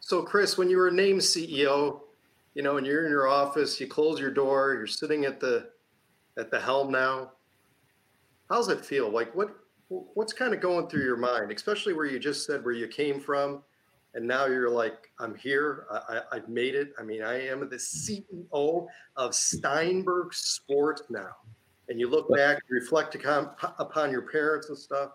So, 0.00 0.22
Chris, 0.22 0.58
when 0.58 0.68
you 0.68 0.78
were 0.78 0.90
named 0.90 1.20
CEO, 1.20 2.00
you 2.54 2.62
know, 2.62 2.76
and 2.76 2.84
you're 2.84 3.04
in 3.04 3.10
your 3.10 3.28
office, 3.28 3.80
you 3.80 3.86
close 3.86 4.18
your 4.18 4.32
door, 4.32 4.74
you're 4.74 4.88
sitting 4.88 5.24
at 5.26 5.38
the 5.38 5.68
at 6.36 6.50
the 6.50 6.58
helm 6.58 6.90
now. 6.90 7.30
How's 8.48 8.68
it 8.68 8.84
feel? 8.84 9.08
Like, 9.08 9.32
what 9.36 9.54
what's 9.88 10.32
kind 10.32 10.54
of 10.54 10.60
going 10.60 10.88
through 10.88 11.04
your 11.04 11.16
mind, 11.16 11.50
especially 11.50 11.92
where 11.94 12.06
you 12.06 12.18
just 12.18 12.46
said 12.46 12.64
where 12.64 12.74
you 12.74 12.88
came 12.88 13.20
from, 13.20 13.62
and 14.14 14.26
now 14.26 14.46
you're 14.46 14.70
like, 14.70 15.10
I'm 15.18 15.34
here, 15.34 15.86
I, 15.90 16.22
have 16.32 16.48
made 16.48 16.74
it. 16.74 16.92
I 16.98 17.02
mean, 17.02 17.22
I 17.22 17.46
am 17.46 17.60
the 17.68 17.76
CEO 17.76 18.86
of 19.16 19.34
Steinberg 19.34 20.34
Sport 20.34 21.02
now. 21.10 21.36
And 21.88 21.98
you 21.98 22.08
look 22.08 22.28
back, 22.34 22.58
reflect 22.68 23.14
upon, 23.14 24.10
your 24.10 24.22
parents 24.22 24.68
and 24.68 24.76
stuff. 24.76 25.12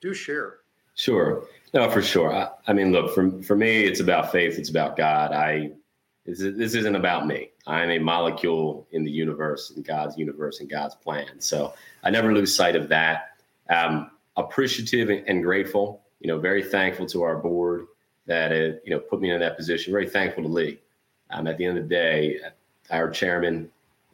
Do 0.00 0.14
share. 0.14 0.60
Sure. 0.94 1.44
No, 1.72 1.90
for 1.90 2.02
sure. 2.02 2.32
I, 2.32 2.48
I, 2.66 2.72
mean, 2.72 2.92
look, 2.92 3.14
for, 3.14 3.42
for 3.42 3.56
me, 3.56 3.84
it's 3.84 4.00
about 4.00 4.30
faith. 4.30 4.58
It's 4.58 4.70
about 4.70 4.96
God. 4.96 5.32
I 5.32 5.72
this, 6.24 6.38
this 6.38 6.74
isn't 6.74 6.96
about 6.96 7.26
me. 7.26 7.50
I'm 7.66 7.90
a 7.90 7.98
molecule 7.98 8.86
in 8.92 9.04
the 9.04 9.10
universe, 9.10 9.72
in 9.76 9.82
God's 9.82 10.16
universe, 10.16 10.60
in 10.60 10.68
God's 10.68 10.94
plan. 10.94 11.40
So 11.40 11.74
I 12.02 12.10
never 12.10 12.32
lose 12.32 12.54
sight 12.56 12.76
of 12.76 12.88
that. 12.88 13.36
Um, 13.68 14.10
appreciative 14.36 15.24
and 15.26 15.42
grateful. 15.42 16.02
You 16.20 16.28
know, 16.28 16.38
very 16.38 16.62
thankful 16.62 17.06
to 17.06 17.22
our 17.22 17.36
board 17.36 17.86
that 18.26 18.52
it, 18.52 18.82
you 18.84 18.90
know 18.90 18.98
put 18.98 19.20
me 19.20 19.30
in 19.30 19.40
that 19.40 19.56
position. 19.56 19.92
Very 19.92 20.08
thankful 20.08 20.42
to 20.42 20.48
Leigh. 20.48 20.80
Um, 21.30 21.46
at 21.46 21.58
the 21.58 21.64
end 21.64 21.78
of 21.78 21.84
the 21.84 21.88
day, 21.88 22.38
our 22.90 23.10
chairman, 23.10 23.70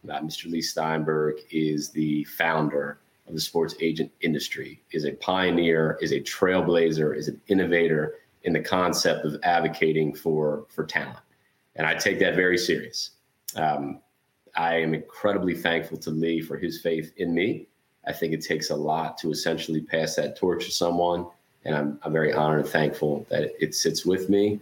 uh, 0.09 0.21
Mr. 0.21 0.51
Leigh 0.51 0.63
Steinberg, 0.63 1.37
is 1.51 1.91
the 1.91 2.25
founder 2.25 3.01
of 3.27 3.35
the 3.35 3.41
sports 3.41 3.75
agent 3.81 4.11
industry. 4.21 4.81
Is 4.93 5.05
a 5.05 5.13
pioneer, 5.13 5.99
is 6.01 6.13
a 6.13 6.21
trailblazer, 6.21 7.17
is 7.17 7.29
an 7.29 7.41
innovator 7.49 8.15
in 8.43 8.53
the 8.53 8.61
concept 8.61 9.25
of 9.25 9.37
advocating 9.43 10.15
for 10.15 10.67
for 10.71 10.85
talent, 10.85 11.19
and 11.77 11.87
I 11.87 11.95
take 11.95 12.19
that 12.21 12.35
very 12.35 12.59
serious. 12.59 13.11
Um, 13.57 14.01
I 14.57 14.77
am 14.77 14.95
incredibly 14.95 15.55
thankful 15.55 15.99
to 15.99 16.11
Leigh 16.11 16.41
for 16.41 16.57
his 16.57 16.81
faith 16.81 17.13
in 17.17 17.33
me 17.33 17.69
I 18.07 18.13
think 18.13 18.33
it 18.33 18.43
takes 18.43 18.71
a 18.71 18.77
lot 18.77 19.19
to 19.19 19.31
essentially 19.31 19.81
pass 19.81 20.17
that 20.17 20.37
torch 20.37 20.65
to 20.65 20.71
someone. 20.71 21.27
And 21.65 21.75
I'm, 21.75 22.01
I'm 22.03 22.13
very 22.13 22.33
honored 22.33 22.61
and 22.61 22.69
thankful 22.69 23.27
that 23.29 23.53
it 23.61 23.75
sits 23.75 24.07
with 24.07 24.31
me. 24.31 24.61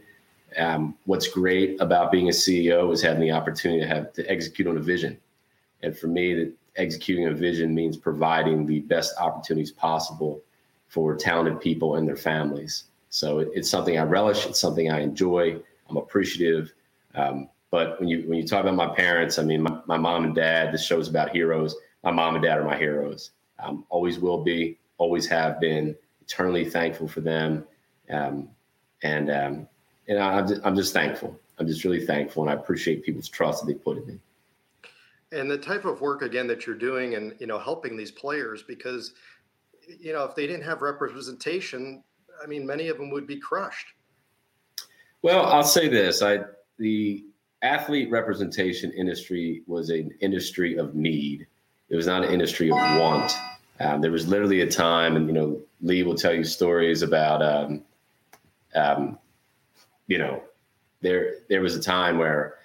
Um, 0.57 0.97
what's 1.05 1.29
great 1.29 1.81
about 1.81 2.11
being 2.11 2.29
a 2.29 2.33
CEO 2.33 2.93
is 2.93 3.03
having 3.03 3.21
the 3.21 3.31
opportunity 3.31 3.81
to 3.81 3.87
have 3.87 4.13
to 4.15 4.29
execute 4.31 4.67
on 4.67 4.77
a 4.77 4.81
vision. 4.81 5.17
And 5.83 5.97
for 5.97 6.09
me, 6.09 6.35
that 6.35 6.53
executing 6.77 7.27
a 7.27 7.33
vision 7.33 7.75
means 7.75 7.97
providing 7.97 8.67
the 8.67 8.81
best 8.81 9.15
opportunities 9.21 9.71
possible 9.71 10.41
for 10.89 11.15
talented 11.15 11.61
people 11.61 11.97
and 11.97 12.09
their 12.09 12.17
families. 12.17 12.85
So 13.11 13.41
it, 13.41 13.49
it's 13.55 13.71
something 13.71 13.99
I 13.99 14.03
relish. 14.03 14.47
It's 14.47 14.61
something 14.61 14.91
I 14.91 15.01
enjoy. 15.01 15.61
I'm 15.89 15.97
appreciative. 15.97 16.73
Um, 17.15 17.49
but 17.71 18.01
when 18.01 18.09
you 18.09 18.25
when 18.27 18.39
you 18.39 18.47
talk 18.47 18.63
about 18.63 18.75
my 18.75 18.89
parents, 18.89 19.39
I 19.39 19.43
mean, 19.43 19.63
my, 19.63 19.79
my 19.87 19.99
mom 19.99 20.25
and 20.25 20.35
dad. 20.35 20.73
This 20.73 20.85
show's 20.85 21.09
about 21.09 21.31
heroes 21.31 21.77
my 22.03 22.11
mom 22.11 22.35
and 22.35 22.45
dad 22.45 22.59
are 22.59 22.65
my 22.65 22.77
heroes. 22.77 23.31
Um, 23.59 23.85
always 23.89 24.19
will 24.19 24.43
be, 24.43 24.79
always 24.99 25.27
have 25.27 25.61
been. 25.61 25.97
Eternally 26.23 26.69
thankful 26.69 27.09
for 27.09 27.23
them, 27.23 27.65
um, 28.11 28.51
and 29.03 29.31
um, 29.31 29.67
and 30.09 30.19
I'm 30.19 30.47
just, 30.47 30.61
I'm 30.63 30.77
just 30.77 30.93
thankful. 30.93 31.41
I'm 31.59 31.67
just 31.67 31.85
really 31.85 32.05
thankful, 32.05 32.43
and 32.43 32.51
I 32.51 32.53
appreciate 32.53 33.03
people's 33.03 33.31
trust 33.31 33.65
that 33.65 33.73
they 33.73 33.79
put 33.79 33.97
in 33.97 34.07
me. 34.07 34.19
And 35.33 35.51
the 35.51 35.57
type 35.57 35.87
of 35.87 36.03
work 36.03 36.21
again 36.21 36.47
that 36.49 36.67
you're 36.67 36.77
doing, 36.77 37.15
and 37.15 37.35
you 37.39 37.47
know, 37.47 37.59
helping 37.59 37.97
these 37.97 38.11
players 38.11 38.63
because 38.63 39.15
you 39.87 40.13
know 40.13 40.25
if 40.25 40.35
they 40.35 40.47
didn't 40.47 40.65
have 40.65 40.83
representation, 40.83 42.05
I 42.43 42.47
mean, 42.47 42.67
many 42.67 42.89
of 42.89 42.99
them 42.99 43.09
would 43.09 43.27
be 43.27 43.37
crushed. 43.37 43.87
Well, 45.23 45.47
I'll 45.47 45.65
say 45.65 45.89
this: 45.89 46.21
I 46.21 46.41
the 46.79 47.25
athlete 47.63 48.11
representation 48.11 48.93
industry 48.93 49.63
was 49.67 49.89
an 49.89 50.13
industry 50.21 50.77
of 50.77 50.95
need 50.95 51.47
it 51.91 51.97
was 51.97 52.07
not 52.07 52.25
an 52.25 52.33
industry 52.33 52.71
of 52.71 52.77
want. 52.77 53.33
Um, 53.81 54.01
there 54.01 54.11
was 54.11 54.27
literally 54.27 54.61
a 54.61 54.71
time, 54.71 55.17
and 55.17 55.27
you 55.27 55.33
know, 55.33 55.61
Leigh 55.81 56.03
will 56.03 56.17
tell 56.17 56.35
you 56.35 56.45
stories 56.45 57.03
about, 57.03 57.43
um, 57.43 57.83
um, 58.75 59.19
you 60.07 60.19
know, 60.19 60.43
there 61.01 61.35
there 61.49 61.61
was 61.61 61.77
a 61.77 61.83
time 61.83 62.19
where 62.19 62.57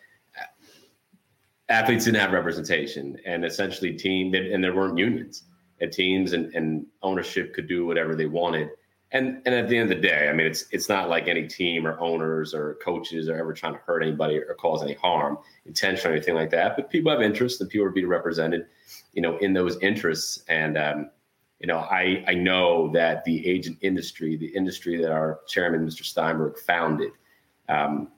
athletes 1.70 2.06
didn't 2.06 2.20
have 2.20 2.32
representation, 2.32 3.18
and 3.26 3.46
essentially 3.46 3.94
team 3.94 4.34
and 4.34 4.64
there 4.64 4.76
weren't 4.76 4.98
unions, 4.98 5.44
and 5.80 5.92
teams 5.92 6.34
and, 6.34 6.54
and 6.56 6.86
ownership 7.02 7.54
could 7.54 7.68
do 7.68 7.86
whatever 7.86 8.16
they 8.16 8.26
wanted. 8.26 8.70
And 9.14 9.42
and 9.46 9.56
at 9.56 9.70
the 9.70 9.78
end 9.78 9.92
of 9.92 9.98
the 9.98 10.08
day, 10.08 10.28
I 10.30 10.34
mean, 10.34 10.48
it's 10.48 10.66
it's 10.72 10.90
not 10.90 11.08
like 11.08 11.28
any 11.28 11.48
team 11.48 11.88
or 11.88 12.00
owners 12.00 12.54
or 12.54 12.76
coaches 12.84 13.30
are 13.30 13.38
ever 13.38 13.54
trying 13.54 13.74
to 13.74 13.80
hurt 13.80 14.02
anybody 14.02 14.38
or 14.38 14.54
cause 14.56 14.84
any 14.84 14.96
harm, 14.96 15.38
intention 15.66 16.10
or 16.10 16.14
anything 16.14 16.36
like 16.36 16.50
that. 16.50 16.76
But 16.76 16.90
people 16.90 17.12
have 17.12 17.22
interests, 17.22 17.62
and 17.62 17.70
people 17.70 17.86
are 17.88 17.92
being 17.92 18.08
represented 18.08 18.66
you 19.14 19.22
know, 19.22 19.38
in 19.38 19.54
those 19.54 19.78
interests. 19.82 20.44
And 20.48 20.78
um, 20.78 21.10
you 21.60 21.68
know, 21.68 21.78
I, 21.78 22.24
I 22.28 22.34
know 22.34 22.92
that 22.92 23.24
the 23.24 23.48
agent 23.48 23.78
industry, 23.82 24.36
the 24.36 24.48
industry 24.48 24.98
that 24.98 25.12
our 25.12 25.40
chairman, 25.48 25.88
Mr. 25.88 26.04
Steinberg, 26.04 26.58
founded, 26.60 27.12
um, 27.70 28.10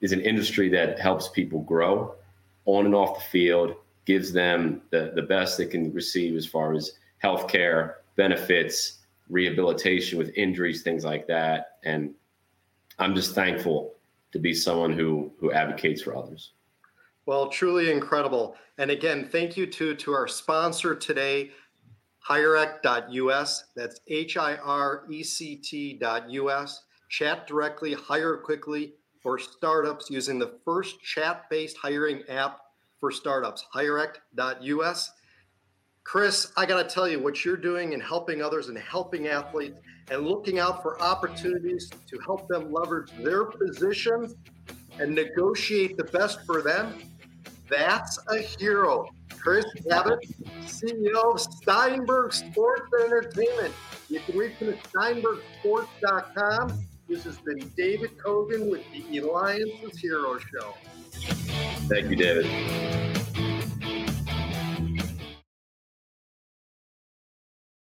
is 0.00 0.12
an 0.12 0.20
industry 0.20 0.68
that 0.70 0.98
helps 0.98 1.28
people 1.28 1.60
grow 1.60 2.14
on 2.66 2.86
and 2.86 2.94
off 2.94 3.18
the 3.18 3.24
field, 3.24 3.74
gives 4.06 4.32
them 4.32 4.80
the, 4.90 5.12
the 5.14 5.22
best 5.22 5.58
they 5.58 5.66
can 5.66 5.92
receive 5.92 6.34
as 6.34 6.46
far 6.46 6.72
as 6.72 6.92
health 7.18 7.46
care, 7.46 7.98
benefits, 8.16 9.00
rehabilitation 9.28 10.18
with 10.18 10.30
injuries, 10.36 10.82
things 10.82 11.04
like 11.04 11.26
that. 11.26 11.78
And 11.84 12.14
I'm 12.98 13.14
just 13.14 13.34
thankful 13.34 13.94
to 14.32 14.38
be 14.38 14.54
someone 14.54 14.92
who 14.92 15.32
who 15.38 15.52
advocates 15.52 16.02
for 16.02 16.16
others. 16.16 16.52
Well, 17.26 17.48
truly 17.48 17.90
incredible. 17.90 18.56
And 18.78 18.90
again, 18.90 19.28
thank 19.30 19.56
you 19.56 19.66
to 19.66 19.94
to 19.94 20.12
our 20.12 20.28
sponsor 20.28 20.94
today, 20.94 21.52
hirect.us. 22.18 23.64
That's 23.74 24.00
H 24.08 24.36
I 24.36 24.56
R 24.56 25.04
E 25.10 25.22
C 25.22 25.56
T.us. 25.56 26.84
Chat 27.08 27.46
directly, 27.46 27.94
hire 27.94 28.36
quickly 28.36 28.94
for 29.22 29.38
startups 29.38 30.10
using 30.10 30.38
the 30.38 30.58
first 30.64 31.00
chat 31.00 31.48
based 31.48 31.76
hiring 31.76 32.22
app 32.28 32.60
for 33.00 33.10
startups, 33.10 33.64
hirect.us. 33.72 35.12
Chris, 36.04 36.52
I 36.56 36.66
got 36.66 36.86
to 36.86 36.94
tell 36.94 37.08
you 37.08 37.18
what 37.18 37.44
you're 37.44 37.56
doing 37.56 37.94
in 37.94 38.00
helping 38.00 38.42
others 38.42 38.68
and 38.68 38.78
helping 38.78 39.26
athletes 39.26 39.80
and 40.10 40.26
looking 40.26 40.58
out 40.58 40.82
for 40.82 41.00
opportunities 41.00 41.90
to 42.06 42.18
help 42.20 42.46
them 42.46 42.72
leverage 42.72 43.10
their 43.22 43.44
position 43.44 44.34
and 45.00 45.14
negotiate 45.14 45.96
the 45.96 46.04
best 46.04 46.44
for 46.46 46.62
them. 46.62 46.94
That's 47.68 48.18
a 48.28 48.38
hero. 48.38 49.08
Chris 49.30 49.64
Cabott, 49.86 50.20
CEO 50.64 51.34
of 51.34 51.40
Steinberg 51.40 52.32
Sports 52.32 52.90
Entertainment. 53.02 53.74
You 54.08 54.20
can 54.20 54.38
reach 54.38 54.54
him 54.54 54.70
at 54.70 54.82
steinbergsports.com. 54.84 56.84
This 57.08 57.24
has 57.24 57.38
been 57.38 57.58
David 57.76 58.16
Cogan 58.22 58.70
with 58.70 58.82
the 58.92 59.18
Eliances 59.18 59.98
Hero 59.98 60.38
Show. 60.38 60.74
Thank 61.88 62.10
you, 62.10 62.16
David. 62.16 63.23